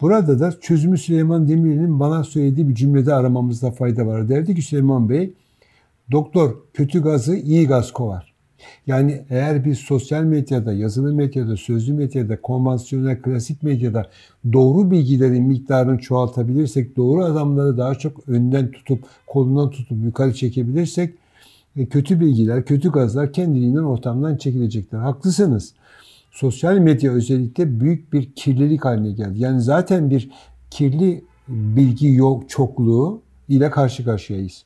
Burada 0.00 0.40
da 0.40 0.60
çözümü 0.60 0.98
Süleyman 0.98 1.48
Demirel'in 1.48 2.00
bana 2.00 2.24
söylediği 2.24 2.68
bir 2.68 2.74
cümlede 2.74 3.14
aramamızda 3.14 3.70
fayda 3.70 4.06
var. 4.06 4.28
Derdi 4.28 4.54
ki 4.54 4.62
Süleyman 4.62 5.08
Bey, 5.08 5.34
doktor 6.12 6.56
kötü 6.74 7.02
gazı 7.02 7.36
iyi 7.36 7.66
gaz 7.66 7.92
kovar. 7.92 8.29
Yani 8.86 9.22
eğer 9.30 9.64
biz 9.64 9.78
sosyal 9.78 10.22
medyada, 10.22 10.72
yazılı 10.72 11.14
medyada, 11.14 11.56
sözlü 11.56 11.92
medyada, 11.92 12.40
konvansiyonel, 12.40 13.22
klasik 13.22 13.62
medyada 13.62 14.10
doğru 14.52 14.90
bilgilerin 14.90 15.42
miktarını 15.42 15.98
çoğaltabilirsek, 15.98 16.96
doğru 16.96 17.24
adamları 17.24 17.78
daha 17.78 17.94
çok 17.94 18.28
önden 18.28 18.70
tutup, 18.70 19.04
kolundan 19.26 19.70
tutup 19.70 20.04
yukarı 20.04 20.34
çekebilirsek, 20.34 21.14
e, 21.76 21.86
kötü 21.86 22.20
bilgiler, 22.20 22.64
kötü 22.64 22.92
gazlar 22.92 23.32
kendiliğinden 23.32 23.82
ortamdan 23.82 24.36
çekilecekler. 24.36 24.98
Haklısınız. 24.98 25.74
Sosyal 26.30 26.78
medya 26.78 27.12
özellikle 27.12 27.80
büyük 27.80 28.12
bir 28.12 28.32
kirlilik 28.32 28.84
haline 28.84 29.12
geldi. 29.12 29.38
Yani 29.38 29.60
zaten 29.60 30.10
bir 30.10 30.30
kirli 30.70 31.24
bilgi 31.48 32.08
yok 32.08 32.48
çokluğu 32.48 33.22
ile 33.48 33.70
karşı 33.70 34.04
karşıyayız. 34.04 34.64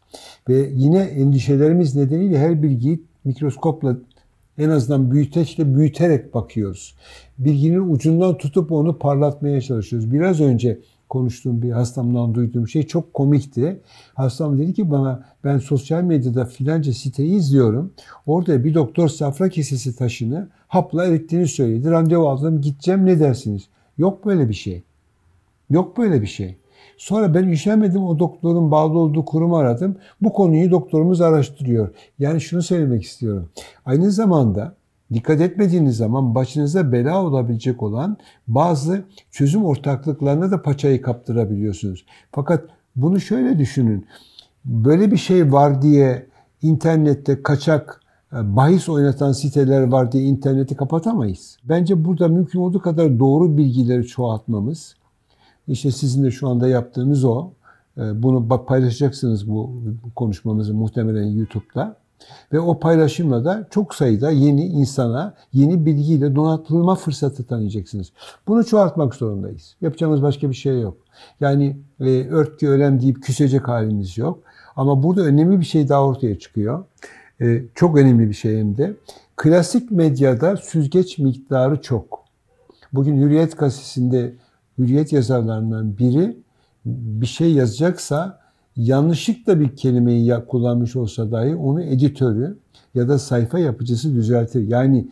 Ve 0.49 0.71
yine 0.75 0.99
endişelerimiz 0.99 1.97
nedeniyle 1.97 2.39
her 2.39 2.63
bilgiyi 2.63 3.03
mikroskopla 3.25 3.97
en 4.59 4.69
azından 4.69 5.11
büyüteçle 5.11 5.75
büyüterek 5.77 6.35
bakıyoruz. 6.35 6.95
Bilginin 7.39 7.95
ucundan 7.95 8.39
tutup 8.39 8.73
onu 8.73 8.99
parlatmaya 8.99 9.61
çalışıyoruz. 9.61 10.13
Biraz 10.13 10.41
önce 10.41 10.79
konuştuğum 11.09 11.63
bir 11.63 11.71
hastamdan 11.71 12.35
duyduğum 12.35 12.69
şey 12.69 12.83
çok 12.83 13.15
komikti. 13.15 13.81
Hastam 14.15 14.59
dedi 14.59 14.75
ki 14.75 14.91
bana 14.91 15.25
ben 15.45 15.59
sosyal 15.59 16.03
medyada 16.03 16.45
filanca 16.45 16.93
siteyi 16.93 17.35
izliyorum. 17.35 17.93
Orada 18.27 18.65
bir 18.65 18.75
doktor 18.75 19.09
safra 19.09 19.49
kesesi 19.49 19.97
taşını 19.97 20.49
hapla 20.69 21.07
erittiğini 21.07 21.49
söyledi. 21.49 21.91
Randevu 21.91 22.29
aldım 22.29 22.61
gideceğim 22.61 23.07
ne 23.07 23.21
dersiniz? 23.21 23.69
Yok 23.99 24.27
böyle 24.27 24.49
bir 24.49 24.55
şey. 24.55 24.83
Yok 25.71 25.99
böyle 25.99 26.23
bir 26.23 26.27
şey. 26.27 26.57
Sonra 26.97 27.35
ben 27.35 27.49
üşenmedim 27.49 28.05
o 28.05 28.19
doktorun 28.19 28.71
bağlı 28.71 28.99
olduğu 28.99 29.25
kurumu 29.25 29.57
aradım. 29.57 29.97
Bu 30.21 30.33
konuyu 30.33 30.71
doktorumuz 30.71 31.21
araştırıyor. 31.21 31.89
Yani 32.19 32.41
şunu 32.41 32.63
söylemek 32.63 33.03
istiyorum. 33.03 33.49
Aynı 33.87 34.11
zamanda 34.11 34.75
dikkat 35.13 35.41
etmediğiniz 35.41 35.97
zaman 35.97 36.35
başınıza 36.35 36.93
bela 36.93 37.25
olabilecek 37.25 37.83
olan 37.83 38.17
bazı 38.49 39.05
çözüm 39.31 39.65
ortaklıklarına 39.65 40.51
da 40.51 40.63
paçayı 40.63 41.03
kaptırabiliyorsunuz. 41.03 42.07
Fakat 42.33 42.65
bunu 42.97 43.21
şöyle 43.21 43.59
düşünün. 43.59 44.07
Böyle 44.65 45.11
bir 45.13 45.17
şey 45.17 45.53
var 45.53 45.83
diye 45.83 46.27
internette 46.63 47.43
kaçak 47.43 48.01
e, 48.33 48.57
bahis 48.57 48.89
oynatan 48.89 49.33
siteler 49.33 49.83
var 49.83 50.13
diye 50.13 50.25
interneti 50.25 50.77
kapatamayız. 50.77 51.59
Bence 51.65 52.05
burada 52.05 52.29
mümkün 52.29 52.61
olduğu 52.61 52.81
kadar 52.81 53.19
doğru 53.19 53.57
bilgileri 53.57 54.07
çoğaltmamız, 54.07 54.97
işte 55.69 55.91
sizin 55.91 56.25
de 56.25 56.31
şu 56.31 56.49
anda 56.49 56.69
yaptığınız 56.69 57.25
o. 57.25 57.51
Ee, 57.99 58.23
bunu 58.23 58.65
paylaşacaksınız 58.67 59.49
bu 59.49 59.71
konuşmamızı 60.17 60.75
muhtemelen 60.75 61.25
YouTube'da. 61.25 61.97
Ve 62.53 62.61
o 62.61 62.79
paylaşımla 62.79 63.45
da 63.45 63.67
çok 63.71 63.95
sayıda 63.95 64.31
yeni 64.31 64.67
insana, 64.67 65.35
yeni 65.53 65.87
bilgiyle 65.87 66.35
donatılma 66.35 66.95
fırsatı 66.95 67.45
tanıyacaksınız. 67.45 68.13
Bunu 68.49 68.65
çoğaltmak 68.65 69.15
zorundayız. 69.15 69.77
Yapacağımız 69.81 70.23
başka 70.23 70.51
bir 70.51 70.55
şey 70.55 70.81
yok. 70.81 70.97
Yani 71.41 71.77
e, 72.01 72.29
ört 72.29 72.61
ki 72.61 72.69
ölen 72.69 73.01
deyip 73.01 73.23
küsecek 73.23 73.69
halimiz 73.69 74.19
yok. 74.19 74.39
Ama 74.77 75.03
burada 75.03 75.23
önemli 75.23 75.61
bir 75.61 75.65
şey 75.65 75.89
daha 75.89 76.05
ortaya 76.05 76.39
çıkıyor. 76.39 76.85
E, 77.41 77.63
çok 77.75 77.99
önemli 77.99 78.29
bir 78.29 78.35
şey 78.35 78.59
hem 78.59 78.77
de. 78.77 78.95
Klasik 79.37 79.91
medyada 79.91 80.57
süzgeç 80.57 81.19
miktarı 81.19 81.83
çok. 81.83 82.25
Bugün 82.93 83.21
Hürriyet 83.21 83.59
gazetesinde 83.59 84.35
hürriyet 84.79 85.13
yazarlarından 85.13 85.99
biri 85.99 86.37
bir 86.87 87.27
şey 87.27 87.53
yazacaksa 87.53 88.39
yanlışlıkla 88.77 89.61
bir 89.61 89.77
kelimeyi 89.77 90.35
kullanmış 90.49 90.97
olsa 90.97 91.33
dahi 91.33 91.55
onu 91.55 91.83
editörü 91.83 92.59
ya 92.95 93.09
da 93.09 93.19
sayfa 93.19 93.59
yapıcısı 93.59 94.15
düzeltir. 94.15 94.69
Yani 94.69 95.09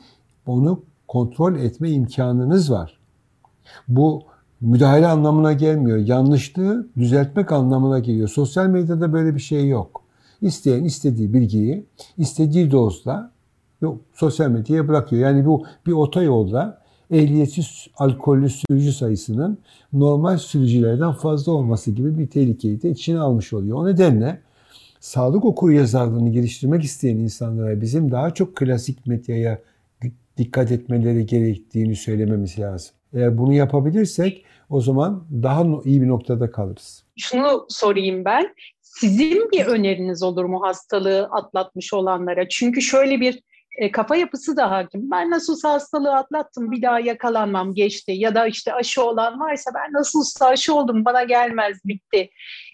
onu 0.47 0.83
kontrol 1.09 1.57
etme 1.57 1.91
imkanınız 1.91 2.71
var. 2.71 2.99
Bu 3.89 4.23
müdahale 4.61 5.07
anlamına 5.07 5.53
gelmiyor. 5.53 5.99
Yanlışlığı 5.99 6.87
düzeltmek 6.97 7.53
anlamına 7.53 7.99
geliyor. 7.99 8.29
Sosyal 8.29 8.67
medyada 8.67 9.13
böyle 9.13 9.35
bir 9.35 9.41
şey 9.41 9.69
yok. 9.69 10.03
İsteyen 10.41 10.85
istediği 10.85 11.33
bilgiyi 11.33 11.87
istediği 12.19 12.71
dozda 12.71 13.31
yok, 13.81 14.01
sosyal 14.15 14.51
medyaya 14.51 14.89
bırakıyor. 14.89 15.23
Yani 15.23 15.47
bu 15.47 15.65
bir 15.87 15.93
otoyolda 15.93 16.82
ehliyetsiz 17.13 17.87
alkollü 17.97 18.49
sürücü 18.51 18.93
sayısının 18.93 19.59
normal 19.93 20.39
sürücülerden 20.39 21.13
fazla 21.13 21.53
olması 21.53 21.91
gibi 21.91 22.19
bir 22.19 22.27
tehlikeyi 22.27 22.83
de 22.83 22.91
içine 22.91 23.19
almış 23.19 23.53
oluyor. 23.53 23.79
O 23.79 23.87
nedenle 23.87 24.41
sağlık 25.01 25.45
okur 25.45 25.71
yazarlığını 25.71 26.31
geliştirmek 26.31 26.85
isteyen 26.85 27.17
insanlara 27.17 27.81
bizim 27.81 28.11
daha 28.11 28.35
çok 28.35 28.57
klasik 28.57 29.07
medyaya 29.07 29.59
dikkat 30.37 30.73
etmeleri 30.73 31.27
gerektiğini 31.27 31.97
söylememiz 31.97 32.59
lazım. 32.59 32.95
Eğer 33.15 33.39
bunu 33.39 33.53
yapabilirsek 33.53 34.45
o 34.71 34.81
zaman 34.81 35.25
daha 35.43 35.65
iyi 35.85 36.03
bir 36.03 36.09
noktada 36.09 36.51
kalırız. 36.51 37.05
Şunu 37.17 37.67
sorayım 37.69 38.25
ben. 38.25 38.55
Sizin 38.81 39.51
bir 39.53 39.67
öneriniz 39.67 40.23
olur 40.23 40.45
mu 40.45 40.63
hastalığı 40.63 41.25
atlatmış 41.25 41.95
olanlara? 41.95 42.49
Çünkü 42.49 42.83
şöyle 42.83 43.21
bir 43.21 43.43
e, 43.77 43.91
kafa 43.91 44.17
yapısı 44.17 44.57
da 44.57 44.71
hakim. 44.71 45.11
Ben 45.11 45.31
nasıl 45.31 45.61
hastalığı 45.63 46.15
atlattım 46.15 46.71
bir 46.71 46.83
daha 46.83 47.01
yakalanmam 47.01 47.75
geçti 47.75 48.13
ya 48.13 48.35
da 48.35 48.47
işte 48.47 48.75
aşı 48.75 49.03
olan 49.03 49.41
varsa 49.41 49.71
ben 49.75 49.93
nasıl 49.93 50.25
aşı 50.41 50.75
oldum 50.75 51.05
bana 51.05 51.23
gelmez 51.23 51.79
bitti. 51.85 52.31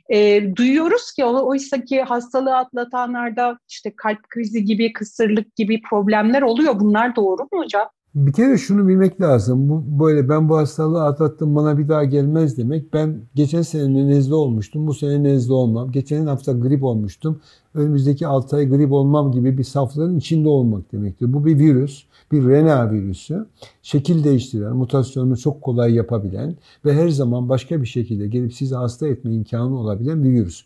E, 0.09 0.43
duyuyoruz 0.57 1.13
ki 1.13 1.25
oysa 1.25 1.85
ki 1.85 2.03
hastalığı 2.03 2.57
atlatanlarda 2.57 3.59
işte 3.69 3.93
kalp 3.97 4.29
krizi 4.29 4.65
gibi 4.65 4.93
kısırlık 4.93 5.57
gibi 5.57 5.83
problemler 5.91 6.43
oluyor. 6.43 6.81
Bunlar 6.81 7.17
doğru 7.17 7.43
mu 7.43 7.63
hocam? 7.63 7.91
Bir 8.19 8.33
kere 8.33 8.59
şunu 8.59 8.89
bilmek 8.89 9.21
lazım. 9.21 9.69
Bu 9.69 10.05
böyle 10.05 10.29
ben 10.29 10.49
bu 10.49 10.57
hastalığı 10.57 11.05
atlattım 11.05 11.55
bana 11.55 11.79
bir 11.79 11.89
daha 11.89 12.05
gelmez 12.05 12.57
demek. 12.57 12.93
Ben 12.93 13.21
geçen 13.35 13.63
sene 13.63 14.09
nezle 14.09 14.35
olmuştum. 14.35 14.87
Bu 14.87 14.95
sene 14.95 15.23
nezle 15.23 15.53
olmam. 15.53 15.93
Geçen 15.93 16.27
hafta 16.27 16.53
grip 16.53 16.85
olmuştum. 16.85 17.41
Önümüzdeki 17.75 18.27
6 18.27 18.57
ay 18.57 18.69
grip 18.69 18.93
olmam 18.93 19.33
gibi 19.33 19.59
bir 19.59 19.65
saflığın 19.65 20.19
içinde 20.19 20.49
olmak 20.49 20.93
demektir. 20.93 21.33
Bu 21.33 21.45
bir 21.47 21.59
virüs 21.59 22.05
bir 22.33 22.43
RNA 22.43 22.91
virüsü 22.91 23.47
şekil 23.83 24.25
değiştiren, 24.25 24.77
mutasyonunu 24.77 25.37
çok 25.37 25.63
kolay 25.63 25.95
yapabilen 25.95 26.57
ve 26.85 26.95
her 26.95 27.09
zaman 27.09 27.49
başka 27.49 27.83
bir 27.83 27.87
şekilde 27.87 28.29
gelip 28.29 28.55
sizi 28.55 28.75
hasta 28.75 29.09
etme 29.09 29.35
imkanı 29.35 29.79
olabilen 29.79 30.25
bir 30.25 30.31
virüs. 30.31 30.65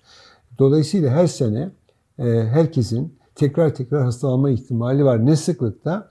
Dolayısıyla 0.58 1.10
her 1.10 1.26
sene 1.26 1.70
e, 2.18 2.24
herkesin 2.24 3.12
tekrar 3.34 3.74
tekrar 3.74 4.04
hastalanma 4.04 4.50
ihtimali 4.50 5.04
var. 5.04 5.26
Ne 5.26 5.36
sıklıkta? 5.36 6.08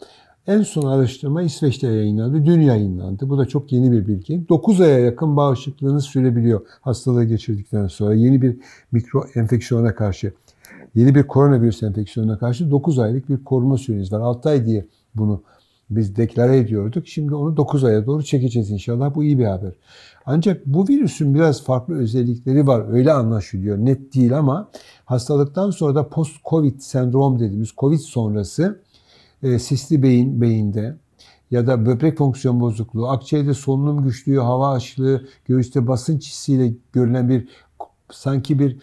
En 0.48 0.62
son 0.62 0.88
araştırma 0.88 1.42
İsveç'te 1.42 1.88
yayınlandı, 1.88 2.46
dün 2.46 2.62
yayınlandı. 2.62 3.30
Bu 3.30 3.38
da 3.38 3.46
çok 3.46 3.72
yeni 3.72 3.92
bir 3.92 4.08
bilgi. 4.08 4.50
9 4.50 4.82
aya 4.82 5.00
yakın 5.00 5.38
bağışıklığınız 5.38 6.06
sürebiliyor 6.06 6.62
hastalığı 6.82 7.24
geçirdikten 7.24 7.88
sonra. 7.88 8.14
Yeni 8.14 8.42
bir 8.42 8.58
mikro 8.92 9.26
enfeksiyona 9.36 9.96
karşı, 9.96 10.34
yeni 10.96 11.16
bir 11.16 11.24
koronavirüs 11.24 11.84
enfeksiyonuna 11.84 12.38
karşı 12.38 12.72
9 12.72 13.00
aylık 13.00 13.30
bir 13.30 13.44
koruma 13.44 13.78
süreniz 13.78 14.14
var. 14.14 14.20
6 14.20 14.50
ay 14.50 14.66
diye 14.66 14.86
bunu 15.16 15.44
biz 15.90 16.16
deklare 16.16 16.58
ediyorduk. 16.58 17.08
Şimdi 17.08 17.36
onu 17.36 17.58
9 17.58 17.84
aya 17.84 18.06
doğru 18.06 18.24
çekeceğiz 18.24 18.72
inşallah. 18.72 19.16
Bu 19.16 19.24
iyi 19.24 19.40
bir 19.40 19.46
haber. 19.46 19.74
Ancak 20.26 20.66
bu 20.66 20.88
virüsün 20.88 21.36
biraz 21.36 21.64
farklı 21.64 22.00
özellikleri 22.00 22.68
var. 22.68 22.94
Öyle 22.94 23.14
anlaşılıyor. 23.14 23.78
Net 23.78 24.16
değil 24.16 24.38
ama 24.38 24.70
hastalıktan 25.06 25.72
sonra 25.72 25.96
da 25.96 26.10
post-covid 26.10 26.80
sendrom 26.80 27.40
dediğimiz 27.40 27.70
covid 27.78 28.00
sonrası 28.00 28.82
e, 29.44 29.60
sisli 29.60 30.04
beyin 30.04 30.42
beyinde 30.42 30.96
ya 31.52 31.68
da 31.68 31.86
böbrek 31.86 32.18
fonksiyon 32.18 32.60
bozukluğu, 32.60 33.10
akciğerde 33.10 33.54
solunum 33.54 34.04
güçlüğü, 34.04 34.38
hava 34.38 34.74
açlığı, 34.74 35.28
göğüste 35.46 35.88
basınç 35.88 36.28
hissiyle 36.28 36.74
görülen 36.94 37.30
bir 37.30 37.50
sanki 38.12 38.60
bir 38.60 38.78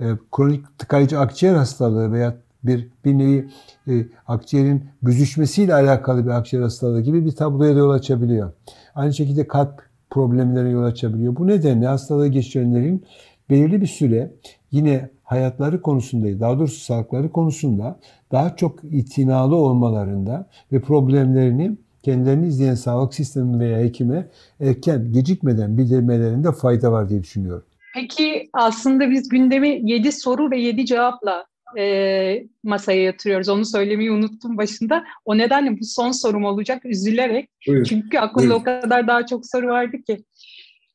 e, 0.00 0.04
kronik 0.32 0.78
tıkayıcı 0.78 1.18
akciğer 1.18 1.54
hastalığı 1.54 2.12
veya 2.12 2.36
bir 2.64 2.88
bir 3.04 3.18
nevi 3.18 3.48
e, 3.88 4.06
akciğerin 4.26 4.84
büzüşmesiyle 5.02 5.74
alakalı 5.74 6.24
bir 6.26 6.30
akciğer 6.30 6.62
hastalığı 6.62 7.00
gibi 7.00 7.24
bir 7.24 7.32
tabloya 7.32 7.74
da 7.74 7.78
yol 7.78 7.90
açabiliyor. 7.90 8.52
Aynı 8.94 9.14
şekilde 9.14 9.48
kalp 9.48 9.82
problemlerine 10.10 10.70
yol 10.70 10.84
açabiliyor. 10.84 11.36
Bu 11.36 11.46
nedenle 11.46 11.86
hastalığı 11.86 12.28
geçirenlerin 12.28 13.04
belirli 13.50 13.80
bir 13.80 13.86
süre 13.86 14.30
yine 14.70 15.10
hayatları 15.22 15.82
konusunda, 15.82 16.40
daha 16.40 16.58
doğrusu 16.58 16.80
sağlıkları 16.80 17.32
konusunda 17.32 18.00
daha 18.32 18.56
çok 18.56 18.84
itinalı 18.84 19.56
olmalarında 19.56 20.48
ve 20.72 20.80
problemlerini 20.80 21.76
kendilerini 22.02 22.46
izleyen 22.46 22.74
sağlık 22.74 23.14
sistemi 23.14 23.60
veya 23.60 23.78
hekime 23.78 24.28
erken, 24.60 25.12
gecikmeden 25.12 25.78
bildirmelerinde 25.78 26.52
fayda 26.52 26.92
var 26.92 27.08
diye 27.08 27.22
düşünüyorum. 27.22 27.64
Peki 27.94 28.50
aslında 28.52 29.10
biz 29.10 29.28
gündemi 29.28 29.80
7 29.90 30.12
soru 30.12 30.50
ve 30.50 30.60
7 30.60 30.86
cevapla 30.86 31.46
e, 31.78 32.46
masaya 32.62 33.02
yatırıyoruz. 33.02 33.48
Onu 33.48 33.64
söylemeyi 33.64 34.12
unuttum 34.12 34.56
başında. 34.56 35.04
O 35.24 35.38
nedenle 35.38 35.80
bu 35.80 35.84
son 35.84 36.10
sorum 36.10 36.44
olacak 36.44 36.84
üzülerek. 36.84 37.50
Buyurun. 37.66 37.84
Çünkü 37.84 38.18
aklımda 38.18 38.48
Buyurun. 38.48 38.60
o 38.60 38.64
kadar 38.64 39.06
daha 39.06 39.26
çok 39.26 39.46
soru 39.46 39.66
vardı 39.66 39.96
ki. 40.06 40.18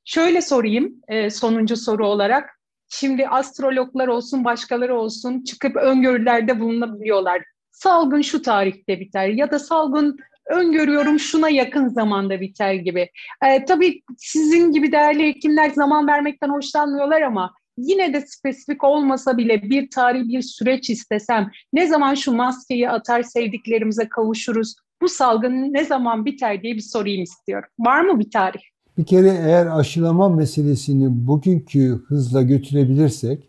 Şöyle 0.06 0.42
sorayım 0.42 1.02
e, 1.08 1.30
sonuncu 1.30 1.78
soru 1.78 2.08
olarak. 2.08 2.60
Şimdi 2.90 3.28
astrologlar 3.28 4.08
olsun, 4.08 4.46
başkaları 4.46 4.96
olsun 4.96 5.44
çıkıp 5.44 5.76
öngörülerde 5.76 6.60
bulunabiliyorlar. 6.60 7.44
Salgın 7.72 8.22
şu 8.22 8.42
tarihte 8.42 9.00
biter 9.00 9.28
ya 9.28 9.52
da 9.52 9.60
salgın 9.60 10.18
öngörüyorum 10.46 11.20
şuna 11.20 11.50
yakın 11.50 11.88
zamanda 11.88 12.42
biter 12.42 12.74
gibi. 12.74 13.10
Ee, 13.46 13.66
tabii 13.66 14.02
sizin 14.18 14.72
gibi 14.72 14.92
değerli 14.92 15.28
hekimler 15.28 15.70
zaman 15.70 16.08
vermekten 16.08 16.50
hoşlanmıyorlar 16.50 17.22
ama 17.22 17.54
yine 17.78 18.14
de 18.14 18.22
spesifik 18.22 18.84
olmasa 18.84 19.38
bile 19.38 19.62
bir 19.62 19.90
tarih 19.90 20.28
bir 20.28 20.42
süreç 20.42 20.90
istesem 20.90 21.52
ne 21.74 21.88
zaman 21.88 22.16
şu 22.16 22.32
maskeyi 22.32 22.90
atar 22.90 23.24
sevdiklerimize 23.24 24.10
kavuşuruz 24.10 24.76
bu 25.02 25.10
salgın 25.10 25.74
ne 25.74 25.86
zaman 25.86 26.26
biter 26.26 26.64
diye 26.64 26.76
bir 26.76 26.82
sorayım 26.82 27.24
istiyorum. 27.24 27.70
Var 27.80 28.02
mı 28.02 28.20
bir 28.20 28.32
tarih? 28.32 28.73
Bir 28.98 29.04
kere 29.04 29.30
eğer 29.30 29.66
aşılama 29.66 30.30
meselesini 30.30 31.28
bugünkü 31.28 32.02
hızla 32.08 32.41
götürebilirsek 32.41 33.48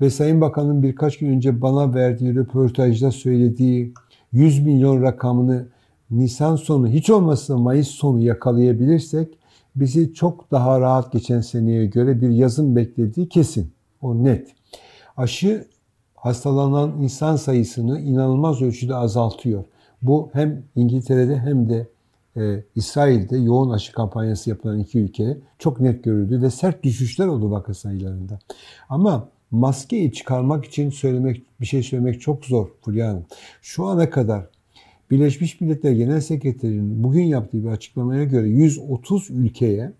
ve 0.00 0.10
Sayın 0.10 0.40
Bakan'ın 0.40 0.82
birkaç 0.82 1.18
gün 1.18 1.28
önce 1.28 1.62
bana 1.62 1.94
verdiği 1.94 2.34
röportajda 2.34 3.10
söylediği 3.10 3.94
100 4.32 4.66
milyon 4.66 5.02
rakamını 5.02 5.66
Nisan 6.10 6.56
sonu 6.56 6.88
hiç 6.88 7.10
olmazsa 7.10 7.58
Mayıs 7.58 7.88
sonu 7.88 8.20
yakalayabilirsek 8.20 9.38
bizi 9.76 10.14
çok 10.14 10.50
daha 10.50 10.80
rahat 10.80 11.12
geçen 11.12 11.40
seneye 11.40 11.86
göre 11.86 12.20
bir 12.20 12.30
yazın 12.30 12.76
beklediği 12.76 13.28
kesin. 13.28 13.72
O 14.02 14.24
net. 14.24 14.48
Aşı 15.16 15.66
hastalanan 16.14 17.02
insan 17.02 17.36
sayısını 17.36 18.00
inanılmaz 18.00 18.62
ölçüde 18.62 18.94
azaltıyor. 18.94 19.64
Bu 20.02 20.30
hem 20.32 20.62
İngiltere'de 20.76 21.36
hem 21.38 21.70
de 21.70 21.88
e, 22.36 22.64
İsrail'de 22.74 23.36
yoğun 23.36 23.70
aşı 23.70 23.92
kampanyası 23.92 24.50
yapılan 24.50 24.78
iki 24.78 24.98
ülke 24.98 25.38
çok 25.58 25.80
net 25.80 26.04
görüldü 26.04 26.42
ve 26.42 26.50
sert 26.50 26.82
düşüşler 26.82 27.26
oldu 27.26 27.50
vaka 27.50 27.74
sayılarında. 27.74 28.38
Ama 28.88 29.28
maskeyi 29.50 30.12
çıkarmak 30.12 30.64
için 30.64 30.90
söylemek 30.90 31.42
bir 31.60 31.66
şey 31.66 31.82
söylemek 31.82 32.20
çok 32.20 32.44
zor 32.44 32.68
Fulya 32.82 33.08
Hanım. 33.08 33.26
Şu 33.62 33.86
ana 33.86 34.10
kadar 34.10 34.46
Birleşmiş 35.10 35.60
Milletler 35.60 35.92
Genel 35.92 36.20
Sekreterinin 36.20 37.04
bugün 37.04 37.22
yaptığı 37.22 37.64
bir 37.64 37.68
açıklamaya 37.68 38.24
göre 38.24 38.48
130 38.48 39.30
ülkeye 39.30 39.92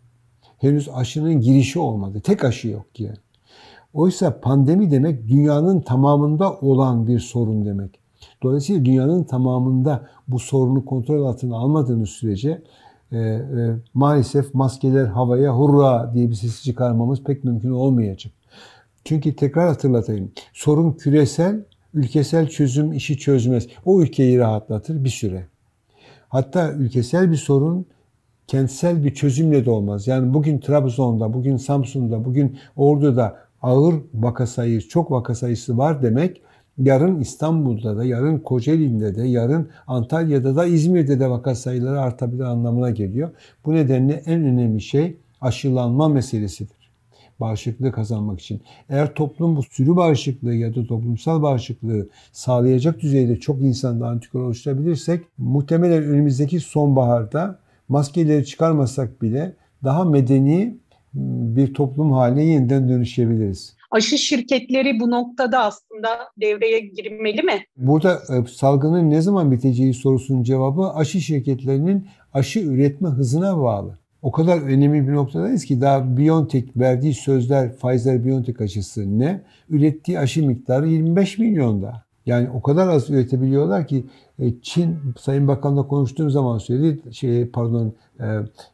henüz 0.58 0.88
aşının 0.88 1.40
girişi 1.40 1.78
olmadı. 1.78 2.20
Tek 2.20 2.44
aşı 2.44 2.68
yok 2.68 2.86
yani. 2.98 3.16
Oysa 3.94 4.40
pandemi 4.40 4.90
demek 4.90 5.28
dünyanın 5.28 5.80
tamamında 5.80 6.52
olan 6.52 7.06
bir 7.06 7.18
sorun 7.18 7.64
demek. 7.64 7.99
Dolayısıyla 8.42 8.84
dünyanın 8.84 9.24
tamamında 9.24 10.08
bu 10.28 10.38
sorunu 10.38 10.84
kontrol 10.84 11.24
altına 11.24 11.56
almadığınız 11.56 12.10
sürece 12.10 12.62
e, 13.12 13.18
e, 13.18 13.40
maalesef 13.94 14.54
maskeler 14.54 15.06
havaya 15.06 15.56
hurra 15.56 16.10
diye 16.14 16.28
bir 16.30 16.34
sesi 16.34 16.62
çıkarmamız 16.64 17.24
pek 17.24 17.44
mümkün 17.44 17.70
olmayacak. 17.70 18.32
Çünkü 19.04 19.36
tekrar 19.36 19.68
hatırlatayım. 19.68 20.32
Sorun 20.52 20.92
küresel, 20.92 21.64
ülkesel 21.94 22.48
çözüm 22.48 22.92
işi 22.92 23.18
çözmez. 23.18 23.66
O 23.84 24.02
ülkeyi 24.02 24.38
rahatlatır 24.38 25.04
bir 25.04 25.10
süre. 25.10 25.46
Hatta 26.28 26.72
ülkesel 26.72 27.30
bir 27.30 27.36
sorun 27.36 27.86
kentsel 28.46 29.04
bir 29.04 29.14
çözümle 29.14 29.66
de 29.66 29.70
olmaz. 29.70 30.06
Yani 30.06 30.34
bugün 30.34 30.58
Trabzon'da, 30.58 31.32
bugün 31.32 31.56
Samsun'da, 31.56 32.24
bugün 32.24 32.58
Ordu'da 32.76 33.36
ağır 33.62 33.94
vaka 34.14 34.46
sayısı, 34.46 34.88
çok 34.88 35.10
vaka 35.10 35.34
sayısı 35.34 35.78
var 35.78 36.02
demek 36.02 36.42
yarın 36.80 37.20
İstanbul'da 37.20 37.96
da, 37.96 38.04
yarın 38.04 38.38
Kocaeli'nde 38.38 39.14
de, 39.14 39.26
yarın 39.26 39.68
Antalya'da 39.86 40.56
da, 40.56 40.66
İzmir'de 40.66 41.20
de 41.20 41.30
vaka 41.30 41.54
sayıları 41.54 42.00
artabilir 42.00 42.42
anlamına 42.44 42.90
geliyor. 42.90 43.30
Bu 43.64 43.74
nedenle 43.74 44.22
en 44.26 44.44
önemli 44.44 44.80
şey 44.80 45.16
aşılanma 45.40 46.08
meselesidir. 46.08 46.80
Bağışıklığı 47.40 47.92
kazanmak 47.92 48.40
için. 48.40 48.60
Eğer 48.88 49.14
toplum 49.14 49.56
bu 49.56 49.62
sürü 49.62 49.96
bağışıklığı 49.96 50.54
ya 50.54 50.74
da 50.74 50.86
toplumsal 50.86 51.42
bağışıklığı 51.42 52.08
sağlayacak 52.32 53.00
düzeyde 53.00 53.36
çok 53.36 53.62
insanda 53.62 54.08
antikor 54.08 54.42
oluşturabilirsek 54.42 55.24
muhtemelen 55.38 56.02
önümüzdeki 56.02 56.60
sonbaharda 56.60 57.58
maskeleri 57.88 58.46
çıkarmasak 58.46 59.22
bile 59.22 59.52
daha 59.84 60.04
medeni 60.04 60.76
bir 61.14 61.74
toplum 61.74 62.12
haline 62.12 62.44
yeniden 62.44 62.88
dönüşebiliriz. 62.88 63.79
Aşı 63.90 64.18
şirketleri 64.18 65.00
bu 65.00 65.10
noktada 65.10 65.64
aslında 65.64 66.08
devreye 66.40 66.80
girmeli 66.80 67.42
mi? 67.42 67.64
Burada 67.76 68.14
e, 68.14 68.48
salgının 68.48 69.10
ne 69.10 69.20
zaman 69.20 69.52
biteceği 69.52 69.94
sorusunun 69.94 70.42
cevabı 70.42 70.88
aşı 70.88 71.20
şirketlerinin 71.20 72.08
aşı 72.34 72.60
üretme 72.60 73.08
hızına 73.08 73.58
bağlı. 73.62 73.98
O 74.22 74.32
kadar 74.32 74.60
önemli 74.62 75.08
bir 75.08 75.12
noktadayız 75.12 75.64
ki 75.64 75.80
daha 75.80 76.16
BioNTech 76.16 76.76
verdiği 76.76 77.14
sözler 77.14 77.68
Pfizer-BioNTech 77.68 78.64
aşısı 78.64 79.18
ne? 79.18 79.42
Ürettiği 79.70 80.18
aşı 80.18 80.46
miktarı 80.46 80.88
25 80.88 81.38
milyonda. 81.38 82.02
Yani 82.26 82.50
o 82.50 82.62
kadar 82.62 82.88
az 82.88 83.10
üretebiliyorlar 83.10 83.86
ki 83.86 84.06
e, 84.38 84.60
Çin 84.62 84.96
Sayın 85.20 85.48
Bakan'la 85.48 85.88
konuştuğum 85.88 86.30
zaman 86.30 86.58
söyledi 86.58 87.14
şey 87.14 87.46
pardon 87.46 87.94
e, 88.20 88.26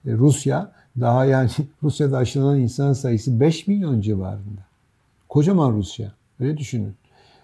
Rusya 0.07 0.72
daha 1.00 1.24
yani 1.24 1.50
Rusya'da 1.83 2.16
aşılanan 2.16 2.61
insan 2.61 2.92
sayısı 2.92 3.40
5 3.40 3.66
milyon 3.66 4.00
civarında. 4.00 4.65
Kocaman 5.29 5.73
Rusya. 5.73 6.12
Öyle 6.41 6.57
düşünün. 6.57 6.95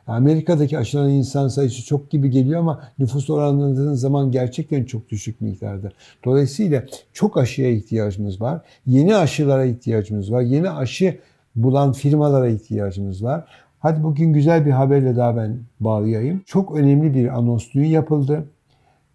Amerika'daki 0.07 0.79
aşılanan 0.79 1.11
insan 1.11 1.49
sayısı 1.49 1.87
çok 1.87 2.11
gibi 2.11 2.31
geliyor 2.31 2.61
ama 2.61 2.83
nüfus 2.99 3.31
oranladığınız 3.31 4.01
zaman 4.01 4.31
gerçekten 4.31 4.85
çok 4.85 5.09
düşük 5.09 5.41
miktarda. 5.41 5.93
Dolayısıyla 6.25 6.85
çok 7.13 7.37
aşıya 7.37 7.71
ihtiyacımız 7.71 8.41
var. 8.41 8.61
Yeni 8.87 9.17
aşılara 9.17 9.65
ihtiyacımız 9.65 10.33
var. 10.33 10.43
Yeni 10.43 10.71
aşı 10.71 11.19
bulan 11.57 11.93
firmalara 11.93 12.49
ihtiyacımız 12.49 13.25
var. 13.25 13.45
Hadi 13.79 14.03
bugün 14.03 14.33
güzel 14.33 14.67
bir 14.67 14.71
haberle 14.71 15.17
daha 15.17 15.37
ben 15.37 15.59
bağlayayım. 15.81 16.43
Çok 16.47 16.77
önemli 16.77 17.15
bir 17.15 17.39
anons 17.39 17.69
dün 17.75 17.85
yapıldı. 17.85 18.45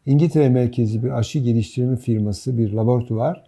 İngiltere 0.06 0.49
merkezi 0.49 1.03
bir 1.03 1.10
aşı 1.19 1.39
geliştirme 1.39 1.95
firması, 1.95 2.58
bir 2.58 2.73
laboratuvar 2.73 3.43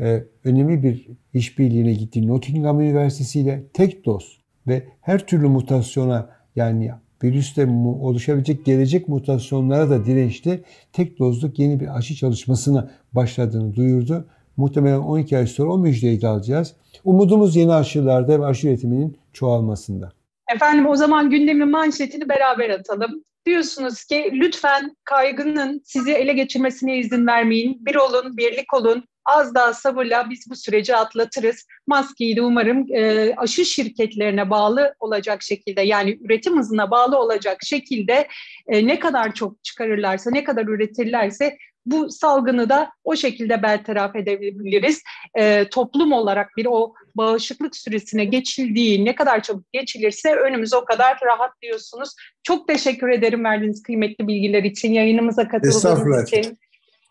e, 0.00 0.24
önemli 0.44 0.82
bir 0.82 1.06
işbirliğine 1.34 1.92
gitti 1.92 2.26
Nottingham 2.26 2.80
Üniversitesi 2.80 3.40
ile 3.40 3.62
tek 3.72 4.04
doz 4.04 4.38
ve 4.66 4.88
her 5.00 5.26
türlü 5.26 5.48
mutasyona 5.48 6.30
yani 6.56 6.90
virüste 7.24 7.66
oluşabilecek 8.00 8.64
gelecek 8.64 9.08
mutasyonlara 9.08 9.90
da 9.90 10.04
dirençli 10.04 10.64
tek 10.92 11.18
dozluk 11.18 11.58
yeni 11.58 11.80
bir 11.80 11.96
aşı 11.96 12.14
çalışmasına 12.14 12.90
başladığını 13.12 13.74
duyurdu. 13.74 14.28
Muhtemelen 14.56 14.98
12 14.98 15.38
ay 15.38 15.46
sonra 15.46 15.72
o 15.72 15.78
müjdeyi 15.78 16.22
de 16.22 16.28
alacağız. 16.28 16.74
Umudumuz 17.04 17.56
yeni 17.56 17.72
aşılarda 17.72 18.40
ve 18.40 18.46
aşı 18.46 18.68
üretiminin 18.68 19.18
çoğalmasında. 19.32 20.12
Efendim 20.54 20.86
o 20.86 20.96
zaman 20.96 21.30
gündemin 21.30 21.70
manşetini 21.70 22.28
beraber 22.28 22.70
atalım. 22.70 23.24
Diyorsunuz 23.46 24.04
ki 24.04 24.30
lütfen 24.32 24.96
kaygının 25.04 25.82
sizi 25.84 26.12
ele 26.12 26.32
geçirmesine 26.32 26.98
izin 26.98 27.26
vermeyin. 27.26 27.86
Bir 27.86 27.94
olun, 27.94 28.36
birlik 28.36 28.74
olun. 28.74 29.04
Az 29.26 29.54
daha 29.54 29.74
sabırla 29.74 30.30
biz 30.30 30.50
bu 30.50 30.56
süreci 30.56 30.96
atlatırız. 30.96 31.66
Maskeyi 31.86 32.36
de 32.36 32.42
umarım 32.42 32.86
e, 32.94 33.34
aşı 33.36 33.64
şirketlerine 33.64 34.50
bağlı 34.50 34.94
olacak 35.00 35.42
şekilde 35.42 35.82
yani 35.82 36.18
üretim 36.22 36.58
hızına 36.58 36.90
bağlı 36.90 37.18
olacak 37.18 37.58
şekilde 37.64 38.28
e, 38.68 38.86
ne 38.86 38.98
kadar 38.98 39.34
çok 39.34 39.64
çıkarırlarsa, 39.64 40.30
ne 40.30 40.44
kadar 40.44 40.66
üretirlerse 40.66 41.58
bu 41.86 42.10
salgını 42.10 42.68
da 42.68 42.90
o 43.04 43.16
şekilde 43.16 43.62
bertaraf 43.62 44.16
edebiliriz. 44.16 45.02
E, 45.38 45.68
toplum 45.68 46.12
olarak 46.12 46.56
bir 46.56 46.66
o 46.70 46.94
bağışıklık 47.14 47.76
süresine 47.76 48.24
geçildiği 48.24 49.04
ne 49.04 49.14
kadar 49.14 49.42
çabuk 49.42 49.72
geçilirse 49.72 50.34
önümüz 50.34 50.74
o 50.74 50.84
kadar 50.84 51.18
rahat 51.26 51.50
diyorsunuz. 51.62 52.10
Çok 52.42 52.68
teşekkür 52.68 53.08
ederim 53.08 53.44
verdiğiniz 53.44 53.82
kıymetli 53.82 54.28
bilgiler 54.28 54.62
için, 54.62 54.92
yayınımıza 54.92 55.48
katıldığınız 55.48 56.32
için, 56.32 56.58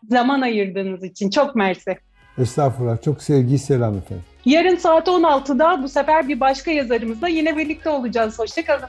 zaman 0.08 0.40
ayırdığınız 0.40 1.04
için. 1.04 1.30
Çok 1.30 1.56
mersi. 1.56 1.98
Estağfurullah. 2.38 3.02
Çok 3.02 3.22
sevgi 3.22 3.58
selam 3.58 3.98
efendim. 3.98 4.24
Yarın 4.44 4.76
saat 4.76 5.08
16'da 5.08 5.82
bu 5.82 5.88
sefer 5.88 6.28
bir 6.28 6.40
başka 6.40 6.70
yazarımızla 6.70 7.28
yine 7.28 7.56
birlikte 7.56 7.90
olacağız. 7.90 8.38
Hoşçakalın. 8.38 8.88